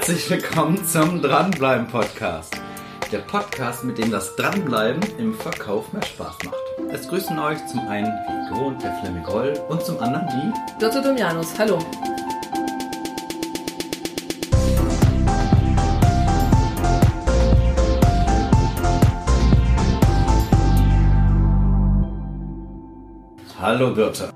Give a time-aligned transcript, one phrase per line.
[0.00, 2.58] Herzlich willkommen zum Dranbleiben Podcast.
[3.12, 6.90] Der Podcast, mit dem das Dranbleiben im Verkauf mehr Spaß macht.
[6.90, 11.02] Es grüßen euch zum einen wie gewohnt der Fleming Roll und zum anderen die Dotto
[11.02, 11.78] Domianus, hallo.
[23.60, 24.32] Hallo Birte.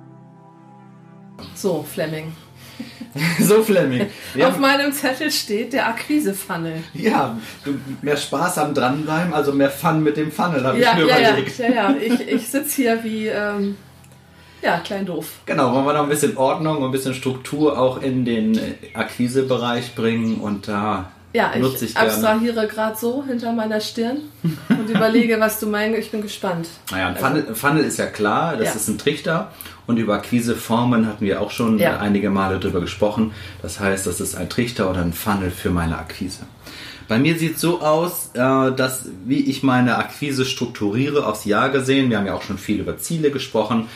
[1.54, 2.36] So, Fleming.
[3.40, 4.06] so Fleming.
[4.34, 6.82] Wir Auf meinem Zettel steht der Akquise-Funnel.
[6.94, 11.04] ja, du, mehr Spaß am Dranbleiben, also mehr Fun mit dem Funnel, habe Ja, ich
[11.04, 11.58] mir ja, ja, überlegt.
[11.58, 11.94] ja, ja.
[12.00, 13.76] Ich, ich sitze hier wie, ähm,
[14.62, 15.26] ja, klein doof.
[15.46, 18.58] Genau, wollen wir noch ein bisschen Ordnung und ein bisschen Struktur auch in den
[18.94, 24.18] Akquisebereich bringen und da Ja, ich, ich abstrahiere gerade so hinter meiner Stirn
[24.68, 25.98] und überlege, was du meinst.
[25.98, 26.68] Ich bin gespannt.
[26.92, 28.72] Naja, ein Also- Funnel, Funnel ist ja klar, das Ja.
[28.74, 29.50] ist ein Trichter.
[29.86, 31.98] Und über Akquiseformen hatten wir auch schon Ja.
[31.98, 33.32] einige Male drüber gesprochen.
[33.62, 36.44] Das heißt, das ist ein Trichter oder ein Funnel für meine Akquise.
[37.08, 38.38] Bei mir sieht es so aus, äh,
[38.72, 42.78] dass wie ich meine Akquise strukturiere aufs Jahr gesehen, wir haben ja auch schon viel
[42.80, 43.88] über Ziele gesprochen.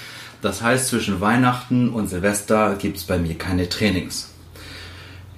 [0.42, 4.28] Das heißt, zwischen Weihnachten und Silvester gibt es bei mir keine Trainings.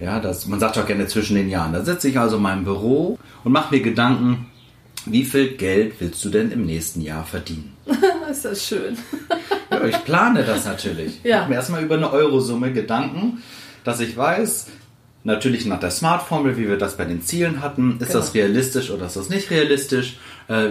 [0.00, 1.72] Ja, das, man sagt auch gerne zwischen den Jahren.
[1.72, 4.46] Da sitze ich also in meinem Büro und mache mir Gedanken,
[5.06, 7.74] wie viel Geld willst du denn im nächsten Jahr verdienen?
[8.30, 8.96] ist das schön.
[9.70, 11.20] Ja, ich plane das natürlich.
[11.22, 11.40] Ich Ja.
[11.40, 13.42] mache mir erstmal über eine Eurosumme Gedanken,
[13.84, 14.66] dass ich weiß,
[15.24, 18.20] natürlich nach der Smart-Formel, wie wir das bei den Zielen hatten, ist Genau.
[18.20, 20.16] das realistisch oder ist das nicht realistisch?
[20.48, 20.70] Äh,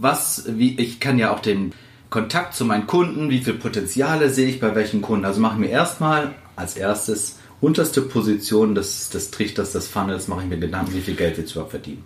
[0.00, 1.72] was, wie, ich kann ja auch den
[2.10, 5.24] Kontakt zu meinen Kunden, wie viele Potenziale sehe ich bei welchen Kunden?
[5.24, 10.42] Also mache ich mir erstmal als erstes unterste Position des, des Trichters, des Funnels, mache
[10.42, 12.04] ich mir Gedanken, wie viel Geld du überhaupt verdienen?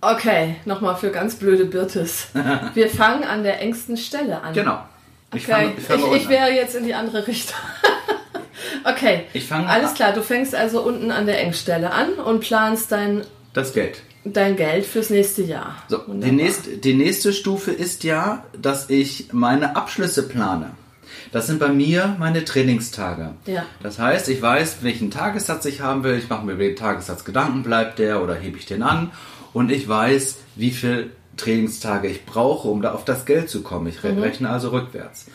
[0.00, 2.28] Okay, nochmal für ganz blöde Birtes.
[2.74, 4.52] Wir fangen an der engsten Stelle an.
[4.54, 4.78] Genau.
[5.34, 7.56] Ich Okay, fange ich fange ich, ich wäre jetzt in die andere Richtung.
[8.84, 10.12] okay, Ich fange alles klar.
[10.12, 14.02] Du fängst also unten an der Engstelle an und planst dein, Das Geld.
[14.24, 15.74] dein Geld fürs nächste Jahr.
[15.88, 20.70] So, die nächste, die nächste Stufe ist ja, dass ich meine Abschlüsse plane.
[21.32, 23.34] Das sind bei mir meine Trainingstage.
[23.46, 23.64] Ja.
[23.82, 26.16] Das heißt, ich weiß, welchen Tagessatz ich haben will.
[26.18, 29.10] Ich mache mir über den Tagessatz Gedanken, bleibt der oder hebe ich den an.
[29.52, 33.86] Und ich weiß, wie viel Trainingstage ich brauche, um da auf das Geld zu kommen.
[33.86, 34.18] Ich Mhm.
[34.20, 35.26] rechne also rückwärts.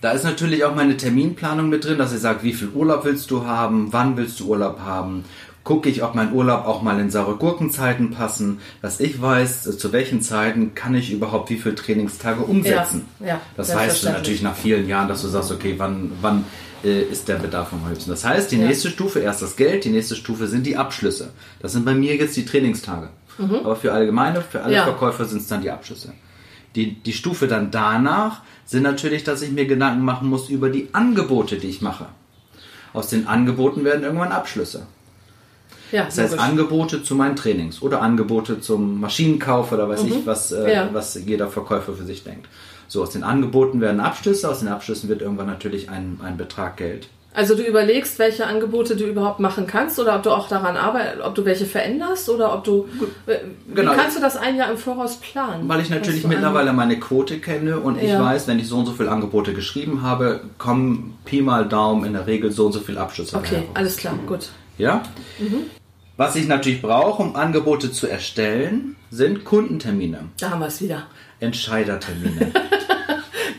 [0.00, 3.30] Da ist natürlich auch meine Terminplanung mit drin, dass ich sage, wie viel Urlaub willst
[3.30, 5.24] du haben, wann willst du Urlaub haben.
[5.64, 9.78] Gucke ich, ob mein Urlaub auch mal in saure Gurkenzeiten passen, dass ich weiß, äh,
[9.78, 13.06] zu welchen Zeiten kann ich überhaupt wie viele Trainingstage umsetzen.
[13.20, 16.44] Ja, ja, das weißt du natürlich nach vielen Jahren, dass du sagst, okay, wann, wann
[16.84, 18.10] äh, ist der Bedarf am höchsten.
[18.10, 18.66] Das heißt, die Ja.
[18.66, 21.30] nächste Stufe, erst das Geld, die nächste Stufe sind die Abschlüsse.
[21.60, 23.08] Das sind bei mir jetzt die Trainingstage.
[23.38, 24.84] Aber für allgemeine, für alle Mhm.
[24.84, 26.12] Verkäufer sind es dann die Abschlüsse.
[26.76, 30.88] Die, die Stufe dann danach sind natürlich, dass ich mir Gedanken machen muss über die
[30.92, 32.06] Angebote, die ich mache.
[32.92, 34.86] Aus den Angeboten werden irgendwann Abschlüsse.
[35.92, 36.38] Ja, Das heißt.
[36.38, 40.68] Angebote zu meinen Trainings oder Angebote zum Maschinenkauf oder weiß ich, was, äh, Mhm.
[40.68, 40.88] Ja.
[40.92, 42.46] was jeder Verkäufer für sich denkt.
[42.88, 46.76] So, aus den Angeboten werden Abschlüsse, aus den Abschlüssen wird irgendwann natürlich ein, ein Betrag
[46.76, 47.08] Geld.
[47.36, 51.20] Also du überlegst, welche Angebote du überhaupt machen kannst oder ob du auch daran arbeitest,
[51.24, 52.86] ob du welche veränderst oder ob du.
[53.26, 53.92] Wie Genau.
[53.94, 55.68] kannst du das ein Jahr im Voraus planen?
[55.68, 58.24] Weil ich natürlich du mittlerweile meine Quote kenne und ich Ja.
[58.24, 62.12] weiß, wenn ich so und so viele Angebote geschrieben habe, kommen Pi mal Daumen in
[62.12, 64.50] der Regel so und so viele Abschlüsse Okay, alles klar, gut.
[64.78, 65.02] Ja?
[65.38, 65.62] Mhm.
[66.16, 71.04] Was ich natürlich brauche, um Angebote zu erstellen, sind Kundentermine, Da haben wir es wieder.
[71.40, 72.52] Entscheidertermine.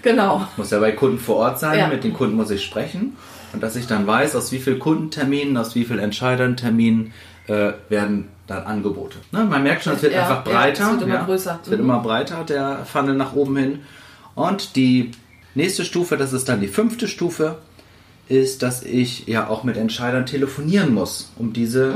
[0.01, 0.47] Genau.
[0.55, 1.87] muss ja bei Kunden vor Ort sein, Ja.
[1.87, 3.15] mit den Kunden muss ich sprechen.
[3.53, 7.11] Und dass ich dann weiß, aus wie vielen Kundenterminen, aus wie vielen Entscheiderterminen
[7.47, 9.17] äh, werden dann Angebote.
[9.31, 9.43] Ne?
[9.45, 10.83] Man merkt schon, es wird Ja, einfach ja, breiter.
[10.85, 11.59] es wird immer größer.
[11.63, 11.89] Es wird Mhm.
[11.89, 13.79] immer breiter, der Funnel nach oben hin.
[14.35, 15.09] Und die
[15.55, 17.57] nächste Stufe, das ist dann die fünfte Stufe,
[18.27, 21.95] ist, dass ich ja auch mit Entscheidern telefonieren muss, um diese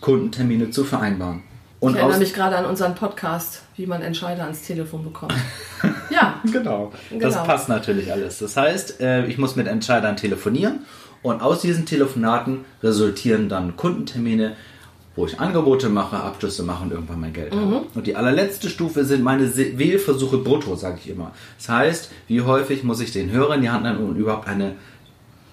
[0.00, 1.42] Kundentermine zu vereinbaren.
[1.80, 1.96] Und Mhm.
[1.96, 5.34] Ich erinnere mich gerade an unseren Podcast, wie man Entscheider ans Telefon bekommt.
[6.10, 6.92] ja, Genau.
[7.18, 7.44] Das Genau.
[7.44, 8.38] passt natürlich alles.
[8.38, 10.80] Das heißt, äh, ich muss mit Entscheidern telefonieren
[11.22, 14.56] und aus diesen Telefonaten resultieren dann Kundentermine,
[15.16, 17.82] wo ich Angebote mache, Abschlüsse mache und irgendwann mein Geld habe.
[17.94, 21.32] Und die allerletzte Stufe sind meine Wählversuche brutto, sage ich immer.
[21.58, 24.72] Das heißt, wie häufig muss ich den Hörer in die Hand nehmen und überhaupt eine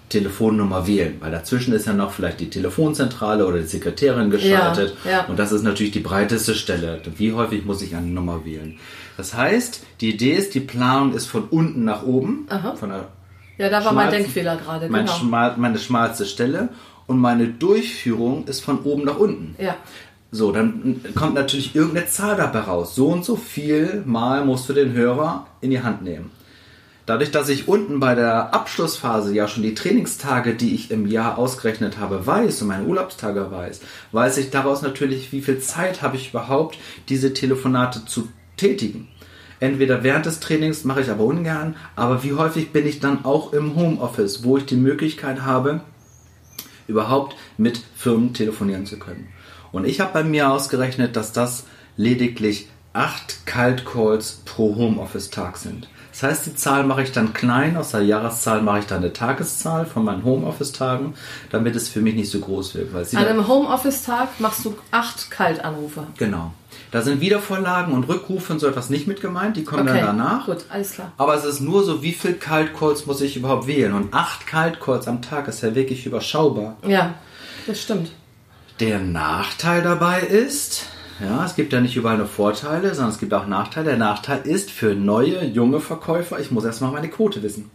[0.08, 5.10] Telefonnummer wählen, weil dazwischen ist ja noch vielleicht die Telefonzentrale oder die Sekretärin geschaltet Ja,
[5.10, 5.24] ja.
[5.26, 7.00] und das ist natürlich die breiteste Stelle.
[7.16, 8.78] Wie häufig muss ich eine Nummer wählen?
[9.16, 12.74] Das heißt, die Idee ist, die Planung ist von unten nach oben, Aha.
[12.76, 13.08] von der
[13.56, 14.88] ja, da war mein Denkfehler gerade.
[14.88, 15.16] mein Genau.
[15.16, 16.70] schmal, meine schmalste Stelle
[17.06, 19.54] und meine Durchführung ist von oben nach unten.
[19.62, 19.76] Ja,
[20.32, 22.96] So, dann kommt natürlich irgendeine Zahl dabei raus.
[22.96, 26.32] So und so viel Mal musst du den Hörer in die Hand nehmen.
[27.06, 31.36] Dadurch, dass ich unten bei der Abschlussphase ja schon die Trainingstage, die ich im Jahr
[31.36, 33.80] ausgerechnet habe, weiß und meine Urlaubstage weiß,
[34.12, 36.78] weiß ich daraus natürlich, wie viel Zeit habe ich überhaupt,
[37.10, 39.08] diese Telefonate zu tätigen.
[39.60, 43.52] Entweder während des Trainings mache ich aber ungern, aber wie häufig bin ich dann auch
[43.52, 45.80] im Homeoffice, wo ich die Möglichkeit habe,
[46.88, 49.28] überhaupt mit Firmen telefonieren zu können.
[49.72, 51.64] Und ich habe bei mir ausgerechnet, dass das
[51.96, 55.88] lediglich acht Cold Calls pro Homeoffice-Tag sind.
[56.14, 59.12] Das heißt, die Zahl mache ich dann klein, aus der Jahreszahl mache ich dann eine
[59.12, 61.14] Tageszahl von meinen Homeoffice-Tagen,
[61.50, 62.94] damit es für mich nicht so groß wird.
[62.94, 66.06] Weil An einem Homeoffice-Tag machst du acht Kaltanrufe.
[66.16, 66.52] Genau.
[66.92, 70.02] Da sind Wiedervorlagen und Rückrufe und so etwas nicht mit gemeint, die kommen okay.
[70.02, 70.46] dann danach.
[70.46, 71.10] Gut, alles klar.
[71.18, 73.92] Aber es ist nur so, wie viel Cold Calls muss ich überhaupt wählen?
[73.92, 76.76] Und acht Cold Calls am Tag ist ja wirklich überschaubar.
[76.86, 77.14] Ja,
[77.66, 78.12] das stimmt.
[78.78, 80.86] Der Nachteil dabei ist,
[81.20, 83.90] ja, es gibt ja nicht überall nur Vorteile, sondern es gibt auch Nachteile.
[83.90, 87.70] Der Nachteil ist für neue, junge Verkäufer, ich muss erstmal meine Quote wissen.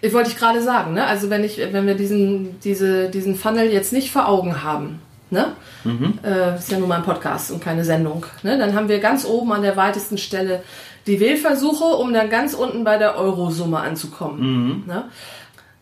[0.00, 1.06] Ich wollte ich gerade sagen, ne?
[1.06, 5.52] Also wenn ich, wenn wir diesen, diese, diesen Funnel jetzt nicht vor Augen haben, ne?
[5.84, 6.18] Mhm.
[6.22, 8.58] Äh, ist ja nur mal ein Podcast und keine Sendung, ne?
[8.58, 10.62] Dann haben wir ganz oben an der weitesten Stelle
[11.08, 14.40] die Wählversuche, um dann ganz unten bei der Eurosumme anzukommen.
[14.40, 14.82] Mhm.
[14.86, 15.04] Ne?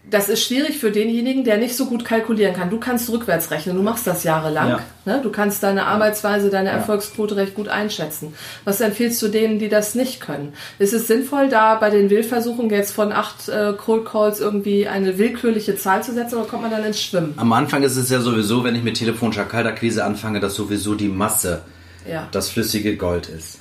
[0.08, 2.70] Das ist schwierig für denjenigen, der nicht so gut kalkulieren kann.
[2.70, 4.68] Du kannst rückwärts rechnen, du machst das jahrelang.
[4.68, 4.80] Ja.
[5.04, 5.20] Ne?
[5.20, 6.76] Du kannst deine Arbeitsweise, deine ja.
[6.76, 8.32] Erfolgsquote recht gut einschätzen.
[8.64, 10.52] Was empfiehlst du denen, die das nicht können?
[10.78, 15.18] Ist es sinnvoll, da bei den Wählversuchen jetzt von acht äh, Cold Calls irgendwie eine
[15.18, 17.34] willkürliche Zahl zu setzen oder kommt man dann ins Schwimmen?
[17.36, 21.08] Am Anfang ist es ja sowieso, wenn ich mit telefonischer Kaltakquise anfange, dass sowieso die
[21.08, 21.62] Masse
[22.08, 22.28] ja.
[22.30, 23.58] das flüssige Gold ist.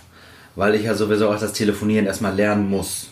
[0.56, 3.07] Weil ich ja sowieso auch das Telefonieren erstmal lernen muss.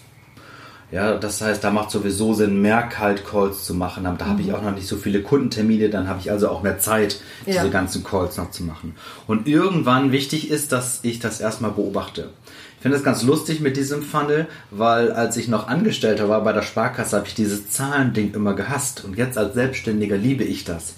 [0.94, 4.04] Ja, das heißt, da macht sowieso Sinn, mehr Cold Calls zu machen.
[4.04, 4.20] Da mhm.
[4.20, 4.54] habe ich mhm.
[4.54, 7.68] auch noch nicht so viele Kundentermine, dann habe ich also auch mehr Zeit, diese ja.
[7.68, 8.96] ganzen Calls noch zu machen.
[9.26, 12.30] Und irgendwann wichtig ist, dass ich das erstmal beobachte.
[12.76, 16.54] Ich finde das ganz lustig mit diesem Funnel, weil als ich noch Angestellter war bei
[16.54, 19.04] der Sparkasse, habe ich dieses Zahlending immer gehasst.
[19.04, 20.94] Und jetzt als Selbstständiger liebe ich das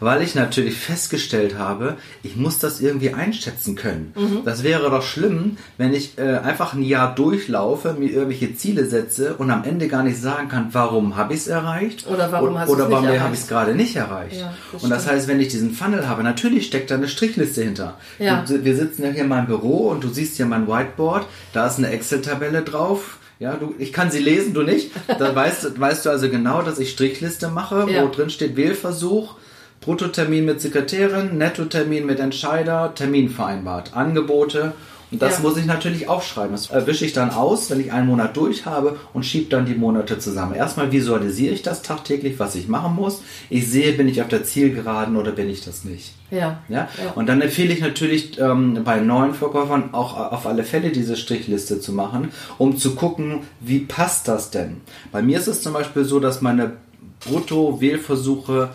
[0.00, 4.12] weil ich natürlich festgestellt habe, ich muss das irgendwie einschätzen können.
[4.16, 4.42] Mhm.
[4.44, 9.34] Das wäre doch schlimm, wenn ich äh, einfach ein Jahr durchlaufe, mir irgendwelche Ziele setze
[9.34, 12.68] und am Ende gar nicht sagen kann, warum habe ich es erreicht oder warum, hast
[12.68, 14.40] oder warum habe ich es gerade nicht erreicht.
[14.40, 15.16] Ja, das und das stimmt.
[15.16, 17.98] heißt, wenn ich diesen Funnel habe, natürlich steckt da eine Strichliste hinter.
[18.18, 18.44] Ja.
[18.48, 21.78] Wir sitzen ja hier in meinem Büro und du siehst hier mein Whiteboard, da ist
[21.78, 23.18] eine Excel-Tabelle drauf.
[23.38, 24.92] Ja, du, ich kann sie lesen, du nicht.
[25.18, 28.02] Da weißt, weißt du also genau, dass ich Strichliste mache, ja.
[28.02, 29.34] wo drin steht Wählversuch,
[29.80, 34.72] Bruttotermin mit Sekretärin, Nettotermin mit Entscheider, Termin vereinbart, Angebote.
[35.12, 35.42] Und das ja.
[35.42, 36.52] muss ich natürlich aufschreiben.
[36.52, 39.74] Das erwische ich dann aus, wenn ich einen Monat durch habe und schiebe dann die
[39.74, 40.54] Monate zusammen.
[40.54, 43.22] Erstmal visualisiere ich das tagtäglich, was ich machen muss.
[43.48, 46.12] Ich sehe, bin ich auf der Zielgeraden oder bin ich das nicht.
[46.32, 46.58] Ja.
[46.68, 46.88] ja?
[47.02, 47.12] ja.
[47.14, 51.80] Und dann empfehle ich natürlich ähm, bei neuen Verkäufern auch auf alle Fälle diese Strichliste
[51.80, 54.80] zu machen, um zu gucken, wie passt das denn.
[55.12, 56.72] Bei mir ist es zum Beispiel so, dass meine
[57.20, 58.70] Brutto-Wählversuche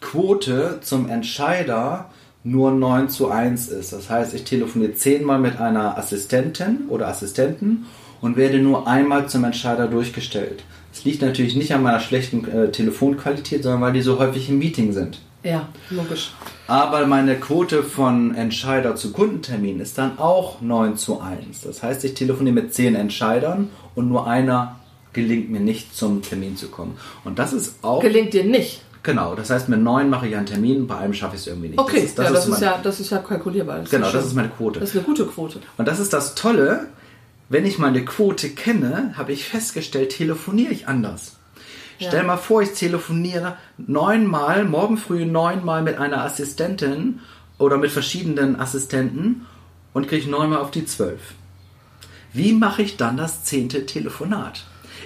[0.00, 2.10] Quote zum Entscheider
[2.44, 3.92] nur 9 zu 1 ist.
[3.92, 7.86] Das heißt, ich telefoniere zehnmal mit einer Assistentin oder Assistenten
[8.20, 10.64] und werde nur einmal zum Entscheider durchgestellt.
[10.92, 14.58] Das liegt natürlich nicht an meiner schlechten äh, Telefonqualität, sondern weil die so häufig im
[14.58, 15.20] Meeting sind.
[15.44, 16.32] Ja, logisch.
[16.66, 21.60] Aber meine Quote von Entscheider zu Kundentermin ist dann auch 9 zu 1.
[21.62, 24.76] Das heißt, ich telefoniere mit 10 Entscheidern und nur einer
[25.12, 26.96] gelingt mir nicht zum Termin zu kommen.
[27.24, 28.00] Und das ist auch.
[28.00, 28.82] Gelingt dir nicht?
[29.02, 31.68] Genau, das heißt, mit neun mache ich einen Termin, bei einem schaffe ich es irgendwie
[31.68, 31.78] nicht.
[31.78, 33.78] Okay, das ist, das ja, das, ist, ist ja, das ist ja kalkulierbar.
[33.80, 34.80] Das genau, das ist meine Quote.
[34.80, 35.60] Das ist eine gute Quote.
[35.76, 36.86] Und das ist das Tolle,
[37.48, 41.36] wenn ich meine Quote kenne, habe ich festgestellt, telefoniere ich anders.
[41.98, 42.08] Ja.
[42.08, 47.20] Stell mal vor, ich telefoniere neunmal, morgen früh neunmal mit einer Assistentin
[47.58, 49.46] oder mit verschiedenen Assistenten
[49.92, 51.20] und kriege neunmal auf die zwölf.
[52.32, 54.64] Wie mache ich dann das zehnte Telefonat?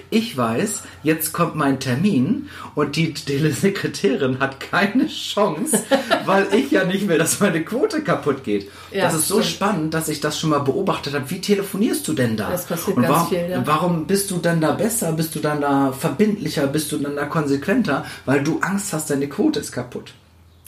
[0.09, 5.83] Ich weiß, jetzt kommt mein Termin und die Telesekretärin hat keine Chance,
[6.25, 8.69] weil ich ja nicht will, dass meine Quote kaputt geht.
[8.91, 9.55] Ja, das ist so stimmt.
[9.55, 11.29] spannend, dass ich das schon mal beobachtet habe.
[11.29, 12.51] Wie telefonierst du denn da?
[12.51, 13.61] Das passiert und ganz warum, viel, ja.
[13.65, 15.11] warum bist du dann da besser?
[15.13, 16.67] Bist du dann da verbindlicher?
[16.67, 18.05] Bist du dann da konsequenter?
[18.25, 20.13] Weil du Angst hast, deine Quote ist kaputt.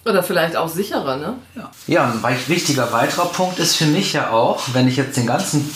[0.05, 1.35] Oder vielleicht auch sicherer, ne?
[1.55, 1.71] Ja.
[1.87, 5.67] Ja, ein wichtiger weiterer Punkt ist für mich ja auch, wenn ich jetzt den ganzen,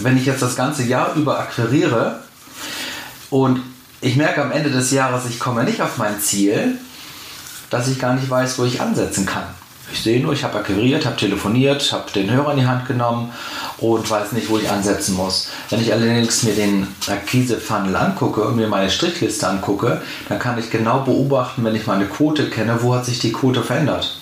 [0.00, 2.23] wenn ich jetzt das ganze Jahr über akquiriere,
[3.34, 3.60] und
[4.00, 6.78] ich merke am Ende des Jahres, ich komme nicht auf mein Ziel,
[7.68, 9.42] dass ich gar nicht weiß, wo ich ansetzen kann.
[9.92, 13.32] Ich sehe nur, ich habe akquiriert, habe telefoniert, habe den Hörer in die Hand genommen
[13.78, 15.48] und weiß nicht, wo ich ansetzen muss.
[15.68, 20.70] Wenn ich allerdings mir den Akquise-Funnel angucke und mir meine Strichliste angucke, dann kann ich
[20.70, 24.16] genau beobachten, wenn ich meine Quote kenne, wo hat sich die Quote verändert.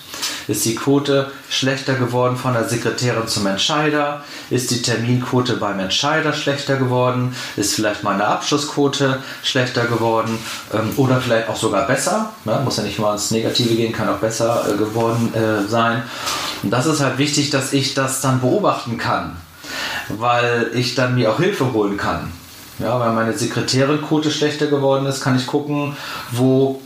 [0.47, 4.23] Ist die Quote schlechter geworden von der Sekretärin zum Entscheider?
[4.49, 7.35] Ist die Terminquote beim Entscheider schlechter geworden?
[7.55, 10.37] Ist vielleicht meine Abschlussquote schlechter geworden?
[10.73, 12.33] Ähm, oder vielleicht auch sogar besser?
[12.45, 12.59] Ne?
[12.63, 16.03] Muss ja nicht mal ins Negative gehen, kann auch besser äh, geworden äh, sein.
[16.61, 19.37] Und das ist halt wichtig, dass ich das dann beobachten kann,
[20.09, 22.31] weil ich dann mir auch Hilfe holen kann.
[22.79, 25.95] Ja, weil meine Sekretärinquote schlechter geworden ist, kann ich gucken,
[26.31, 26.81] wo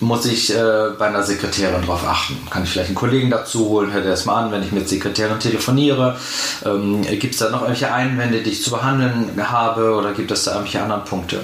[0.00, 2.36] muss ich äh, bei einer Sekretärin drauf achten.
[2.50, 5.40] Kann ich vielleicht einen Kollegen dazu holen, hört erst mal an, wenn ich mit Sekretärin
[5.40, 6.16] telefoniere.
[6.64, 10.44] Ähm, gibt es da noch irgendwelche Einwände, die ich zu behandeln habe oder gibt es
[10.44, 11.40] da irgendwelche anderen Punkte?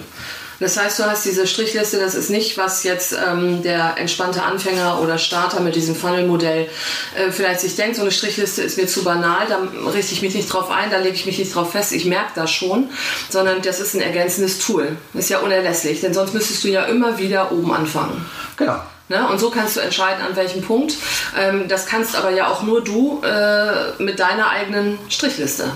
[0.61, 5.01] Das heißt, du hast diese Strichliste, das ist nicht, was jetzt ähm, der entspannte Anfänger
[5.01, 6.69] oder Starter mit diesem Funnel-Modell
[7.17, 9.59] äh, vielleicht sich denkt, so eine Strichliste ist mir zu banal, da
[9.91, 12.33] richte ich mich nicht drauf ein, da lege ich mich nicht drauf fest, ich merke
[12.35, 12.89] das schon,
[13.29, 14.97] sondern das ist ein ergänzendes Tool.
[15.15, 18.25] Ist ja unerlässlich, denn sonst müsstest du ja immer wieder oben anfangen.
[18.57, 18.77] Genau.
[19.09, 19.29] Ne?
[19.29, 20.95] Und so kannst du entscheiden, an welchem Punkt.
[21.39, 25.71] Ähm, das kannst aber ja auch nur du äh, mit deiner eigenen Strichliste.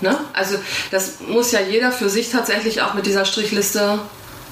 [0.00, 0.18] Ne?
[0.32, 0.56] Also
[0.90, 3.98] das muss ja jeder für sich tatsächlich auch mit dieser Strichliste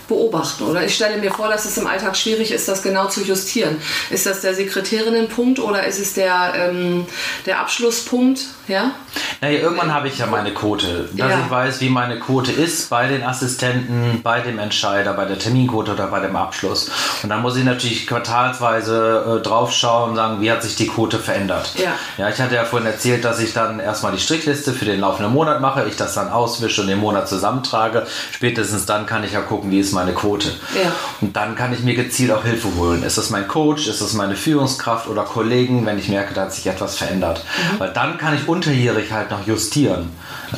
[0.08, 0.64] beobachten.
[0.64, 3.80] Oder ich stelle mir vor, dass es im Alltag schwierig ist, das genau zu justieren.
[4.10, 7.06] Ist das der Sekretärinnenpunkt oder ist es der, ähm,
[7.46, 8.40] der Abschlusspunkt?
[8.68, 8.92] Ja?
[9.40, 11.40] Naja, irgendwann habe ich ja meine Quote, dass ja.
[11.44, 15.92] ich weiß, wie meine Quote ist bei den Assistenten, bei dem Entscheider, bei der Terminquote
[15.92, 16.90] oder bei dem Abschluss.
[17.23, 21.18] Und dann muss ich natürlich quartalsweise äh, draufschauen und sagen, wie hat sich die Quote
[21.18, 21.75] verändert.
[21.76, 21.92] Ja.
[22.16, 25.33] ja, ich hatte ja vorhin erzählt, dass ich dann erstmal die Strichliste für den laufenden
[25.33, 28.06] Monat mache, ich das dann auswische und den Monat zusammentrage.
[28.33, 30.49] Spätestens dann kann ich ja gucken, wie ist meine Quote.
[30.75, 30.90] Ja.
[31.21, 33.02] Und dann kann ich mir gezielt auch Hilfe holen.
[33.02, 36.54] Ist das mein Coach, ist das meine Führungskraft oder Kollegen, wenn ich merke, da hat
[36.54, 37.44] sich etwas verändert.
[37.44, 37.80] Mhm.
[37.80, 40.11] Weil dann kann ich unterjährig halt noch justieren.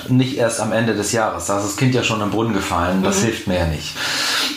[0.09, 1.47] Nicht erst am Ende des Jahres.
[1.47, 3.03] Da ist das Kind ja schon im Brunnen gefallen.
[3.03, 3.25] Das mhm.
[3.25, 3.95] hilft mir ja nicht.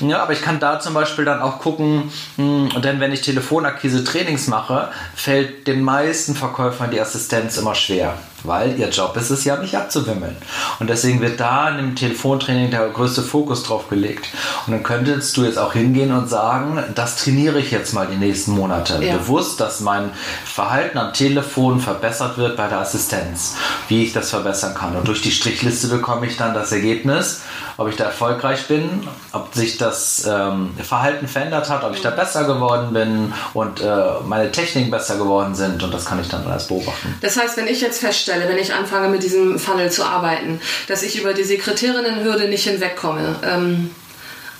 [0.02, 4.48] Ja, aber ich kann da zum Beispiel dann auch gucken, hm, denn wenn ich Telefonakquise-Trainings
[4.48, 9.56] mache, fällt den meisten Verkäufern die Assistenz immer schwer weil ihr Job ist es ja,
[9.58, 10.36] mich abzuwimmeln.
[10.80, 14.28] Und deswegen wird da in dem Telefontraining der größte Fokus drauf gelegt.
[14.66, 18.18] Und dann könntest du jetzt auch hingehen und sagen, das trainiere ich jetzt mal die
[18.18, 19.04] nächsten Monate.
[19.04, 19.18] Ja.
[19.18, 20.12] Bewusst, dass mein
[20.46, 23.56] Verhalten am Telefon verbessert wird bei der Assistenz,
[23.88, 24.96] wie ich das verbessern kann.
[24.96, 27.42] Und durch die Strichliste bekomme ich dann das Ergebnis,
[27.78, 32.10] ob ich da erfolgreich bin, ob sich das ähm, Verhalten verändert hat, ob ich da
[32.10, 33.86] besser geworden bin und äh,
[34.26, 35.82] meine Techniken besser geworden sind.
[35.84, 37.16] Und das kann ich dann alles beobachten.
[37.22, 40.60] Das heißt, wenn ich jetzt feststelle, feststelle, wenn ich anfange mit diesem Funnel zu arbeiten,
[40.88, 43.92] dass ich über die Sekretärinnenhürde nicht hinwegkomme, ähm,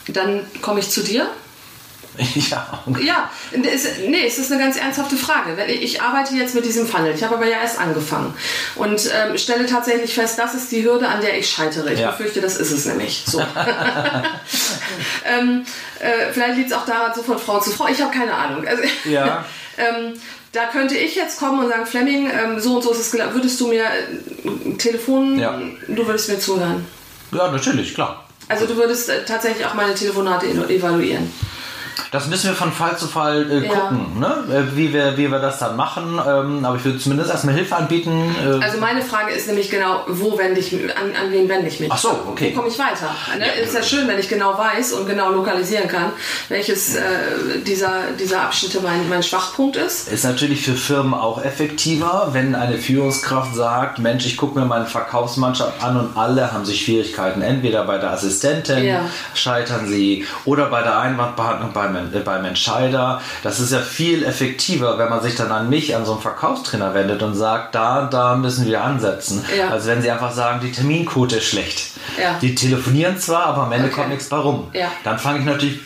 [0.08, 1.28] dann komme ich zu dir.
[2.50, 2.84] Ja.
[3.00, 5.64] Ja, es, nee, es ist eine ganz ernsthafte Frage.
[5.66, 7.14] Ich arbeite jetzt mit diesem Funnel.
[7.14, 8.34] Ich habe aber ja erst angefangen
[8.76, 11.94] und ähm, stelle tatsächlich fest, das ist die Hürde, an der ich scheitere.
[11.94, 12.12] Ich ja.
[12.12, 13.24] befürchte, das ist es nämlich.
[13.26, 13.40] So.
[15.26, 15.66] ähm,
[16.00, 17.88] äh, vielleicht liegt es auch daran, so von Frau zu Frau.
[17.88, 18.68] Ich habe keine Ahnung.
[18.68, 19.46] Also, ja.
[19.78, 20.14] ähm,
[20.52, 23.36] da könnte ich jetzt kommen und sagen, Fleming, ähm, so und so ist es gelaufen.
[23.36, 25.60] Würdest du mir ein äh, Telefon, ja.
[25.88, 26.86] du würdest mir zuhören?
[27.32, 28.26] Ja, natürlich, klar.
[28.48, 31.32] Also du würdest äh, tatsächlich auch meine Telefonate evaluieren.
[32.12, 34.46] Das müssen wir von Fall zu Fall äh, gucken, ja.
[34.48, 34.56] ne?
[34.56, 36.20] Äh, wie, wir, wie wir das dann machen.
[36.28, 38.36] Ähm, aber ich würde zumindest erstmal Hilfe anbieten.
[38.44, 41.80] Äh also meine Frage ist nämlich genau, wo wende ich an, an wen wende ich
[41.80, 41.92] mich?
[41.92, 42.52] Ach so, okay.
[42.52, 43.14] Wo komme ich weiter?
[43.38, 43.46] Ne?
[43.46, 43.64] Ja.
[43.64, 46.12] Ist ja schön, wenn ich genau weiß und genau lokalisieren kann,
[46.48, 47.02] welches äh,
[47.66, 50.12] dieser, dieser Abschnitte mein, mein Schwachpunkt ist.
[50.12, 54.88] Ist natürlich für Firmen auch effektiver, wenn eine Führungskraft sagt, Mensch, ich gucke mir meine
[54.88, 57.44] Verkaufsmannschaft an und alle haben sich Schwierigkeiten.
[57.44, 59.02] Entweder bei der Assistentin ja.
[59.36, 63.22] scheitern sie oder bei der Einwandbehandlung beim beim, beim Entscheider.
[63.44, 66.94] Das ist ja viel effektiver, wenn man sich dann an mich, an so einen Verkaufstrainer
[66.94, 69.46] wendet und sagt, da, da müssen wir ansetzen.
[69.58, 69.70] Ja.
[69.70, 71.92] Also wenn sie einfach sagen, die Terminquote ist schlecht.
[72.22, 72.38] Ja.
[72.42, 73.96] Die telefonieren zwar, aber am Ende okay.
[73.96, 74.70] kommt nichts bei rum.
[74.74, 74.92] Ja.
[75.04, 75.80] Dann fange ich natürlich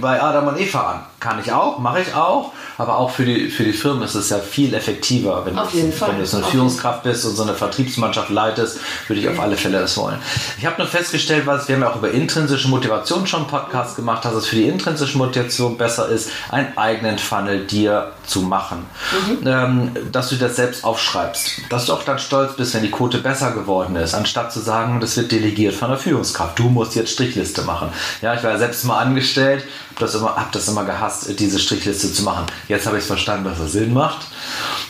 [0.00, 1.00] bei Adam und Eva an.
[1.20, 4.30] Kann ich auch, mache ich auch, aber auch für die, für die Firmen ist es
[4.30, 6.10] ja viel effektiver, wenn, auf du, jeden Fall.
[6.10, 8.78] wenn du so eine auf Führungskraft bist und so eine Vertriebsmannschaft leitest,
[9.08, 10.18] würde ich auf alle Fälle das wollen.
[10.58, 13.96] Ich habe nur festgestellt, was wir haben ja auch über intrinsische Motivation schon einen Podcast
[13.96, 18.86] gemacht, dass es für die intrinsische Motivation besser ist, einen eigenen Funnel dir zu machen.
[19.26, 19.46] Mhm.
[19.46, 21.62] Ähm, dass du das selbst aufschreibst.
[21.70, 25.00] Dass du auch dann stolz bist, wenn die Quote besser geworden ist, anstatt zu sagen,
[25.00, 26.58] das wird delegiert von der Führungskraft.
[26.58, 27.88] Du musst jetzt Strichliste machen.
[28.22, 29.64] Ja, ich war ja selbst mal angestellt,
[29.98, 32.46] das, immer, hab das immer gehasst, diese Strichliste zu machen.
[32.68, 34.26] Jetzt habe ich es verstanden, dass es Sinn macht.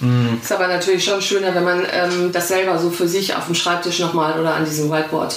[0.00, 0.38] Mhm.
[0.43, 3.55] Ist aber natürlich schon schöner, wenn man ähm, das selber so für sich auf dem
[3.55, 5.35] Schreibtisch nochmal oder an diesem Whiteboard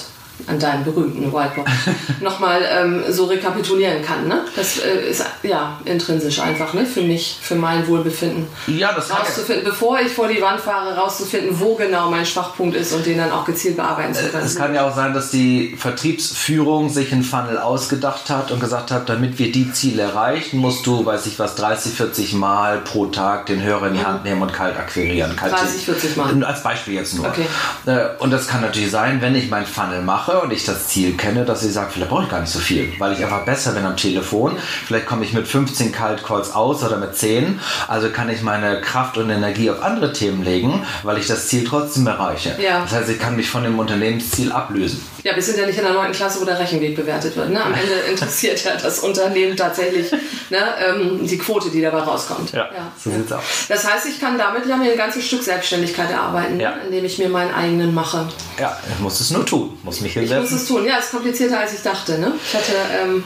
[0.48, 1.70] an deinem berühmten Whiteboard,
[2.22, 4.28] nochmal ähm, so rekapitulieren kann.
[4.28, 4.46] Ne?
[4.56, 6.86] Das äh, ist ja intrinsisch einfach ne?
[6.86, 8.48] für mich, für mein Wohlbefinden.
[8.68, 12.94] Ja, das rauszufinden, bevor ich vor die Wand fahre, rauszufinden, wo genau mein Schwachpunkt ist
[12.94, 14.46] und den dann auch gezielt bearbeiten zu können.
[14.46, 18.92] Es kann ja auch sein, dass die Vertriebsführung sich einen Funnel ausgedacht hat und gesagt
[18.92, 23.08] hat, damit wir die Ziele erreichen, musst du, weiß ich was, 30, 40 Mal pro
[23.08, 25.36] Tag den Hörer in die Hand nehmen und kalt akquirieren.
[25.36, 26.44] Kalt 30, 40 Mal.
[26.44, 27.28] Als Beispiel jetzt nur.
[27.28, 27.46] Okay.
[27.86, 31.18] Äh, und das kann natürlich sein, wenn ich mein Funnel mache und ich das Ziel
[31.18, 33.72] kenne, dass ich sage, vielleicht brauche ich gar nicht so viel, weil ich einfach besser
[33.72, 34.58] bin am Telefon.
[34.86, 37.60] Vielleicht komme ich mit 15 Cold Calls aus oder mit 10.
[37.88, 41.66] Also kann ich meine Kraft und Energie auf andere Themen legen, weil ich das Ziel
[41.66, 42.56] trotzdem erreiche.
[42.62, 42.82] Ja.
[42.82, 45.02] Das heißt, ich kann mich von dem Unternehmensziel ablösen.
[45.24, 47.50] Ja, wir sind ja nicht in der neunten Klasse, wo der Rechenweg bewertet wird.
[47.50, 47.64] Ne?
[47.64, 50.12] Am Ende interessiert ja das Unternehmen tatsächlich
[50.50, 52.52] ne, ähm, die Quote, die dabei rauskommt.
[52.52, 52.92] Ja, ja.
[52.98, 53.44] so sieht's aus.
[53.68, 56.74] Das heißt, ich kann damit ja mir ein ganzes Stück Selbstständigkeit erarbeiten, ja.
[56.86, 58.28] indem ich mir meinen eigenen mache.
[58.60, 59.78] Ja, ich muss es nur tun.
[59.84, 60.46] Muss mich hinsetzen.
[60.46, 60.86] Ich muss es tun.
[60.86, 62.18] Ja, es ist komplizierter, als ich dachte.
[62.20, 62.34] Ne?
[62.44, 63.24] Ich hatte, ähm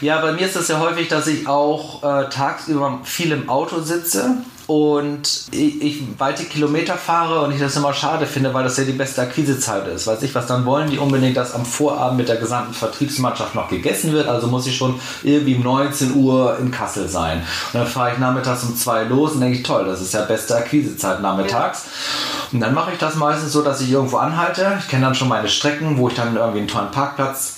[0.00, 3.80] ja, bei mir ist es ja häufig, dass ich auch äh, tagsüber viel im Auto
[3.80, 4.36] sitze
[4.66, 8.82] und ich, ich, weite Kilometer fahre und ich das immer schade finde, weil das ja
[8.82, 10.08] die beste Akquisezeit ist.
[10.08, 13.68] Weiß ich was, dann wollen die unbedingt, dass am Vorabend mit der gesamten Vertriebsmannschaft noch
[13.68, 17.44] gegessen wird, also muss ich schon irgendwie um 19 Uhr in Kassel sein.
[17.72, 20.22] Und dann fahre ich nachmittags um 2 los und denke ich, toll, das ist ja
[20.22, 21.84] beste Akquisezeit nachmittags.
[21.84, 22.35] Ja.
[22.52, 24.78] Und dann mache ich das meistens so, dass ich irgendwo anhalte.
[24.78, 27.56] Ich kenne dann schon meine Strecken, wo ich dann irgendwie einen tollen Parkplatz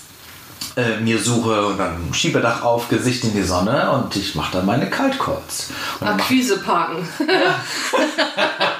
[0.77, 4.67] äh, mir suche und dann Schiebedach auf, Gesicht in die Sonne und ich mache dann
[4.67, 5.71] meine Kaltcalls.
[6.01, 7.09] Akquise parken.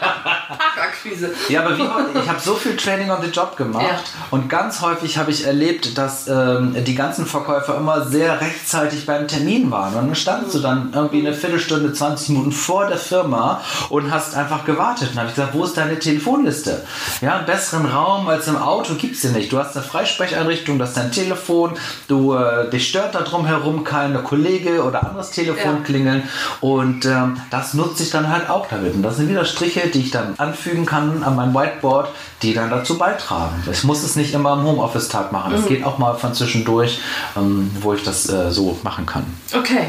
[1.09, 1.19] Ja.
[1.19, 1.31] Parkakquise.
[1.49, 1.83] Ja, aber wie,
[2.19, 4.01] ich habe so viel Training on the Job gemacht ja.
[4.31, 9.29] und ganz häufig habe ich erlebt, dass ähm, die ganzen Verkäufer immer sehr rechtzeitig beim
[9.29, 9.95] Termin waren.
[9.95, 14.35] Und dann standst du dann irgendwie eine Viertelstunde, 20 Minuten vor der Firma und hast
[14.35, 15.11] einfach gewartet.
[15.11, 16.83] Und dann habe ich gesagt, wo ist deine Telefonliste?
[17.21, 19.53] Ja, einen besseren Raum als im Auto gibt es hier nicht.
[19.53, 21.75] Du hast eine Freisprecheinrichtung, das ist dein Telefon,
[22.07, 25.83] du, äh, dich stört da drum herum keine Kollege oder anderes Telefon ja.
[25.85, 26.23] klingeln
[26.61, 28.95] und ähm, das nutze ich dann halt auch damit.
[28.95, 32.09] Und das sind wieder Striche, die ich dann anfügen kann an mein Whiteboard,
[32.43, 33.63] die dann dazu beitragen.
[33.71, 35.55] Ich muss es nicht immer am Homeoffice-Tag machen.
[35.55, 35.69] Es mhm.
[35.69, 37.01] geht auch mal von zwischendurch,
[37.37, 39.25] ähm, wo ich das äh, so machen kann.
[39.55, 39.87] Okay,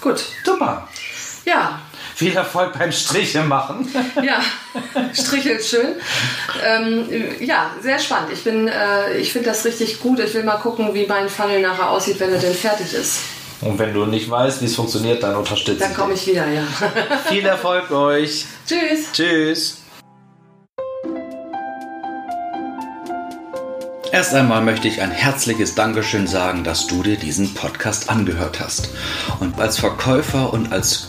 [0.00, 0.22] gut.
[0.44, 0.88] Super.
[1.44, 1.80] Ja,
[2.14, 3.88] viel Erfolg beim Striche machen.
[4.22, 4.40] Ja,
[5.12, 5.96] strichelt schön.
[6.64, 7.06] Ähm,
[7.40, 8.30] ja, sehr spannend.
[8.32, 10.20] Ich, äh, ich finde das richtig gut.
[10.20, 13.20] Ich will mal gucken, wie mein Funnel nachher aussieht, wenn er denn fertig ist.
[13.60, 16.62] Und wenn du nicht weißt, wie es funktioniert, dann unterstütze Dann komme ich wieder, ja.
[17.28, 18.46] Viel Erfolg euch.
[18.66, 19.12] Tschüss.
[19.12, 19.81] Tschüss.
[24.12, 28.90] Erst einmal möchte ich ein herzliches Dankeschön sagen, dass du dir diesen Podcast angehört hast.
[29.40, 31.08] Und als Verkäufer und als